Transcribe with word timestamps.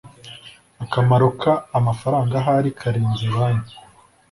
akamaro 0.83 1.27
k 1.39 1.41
amafaranga 1.79 2.33
ahari 2.41 2.69
karenze 2.79 3.25
banki 3.35 3.75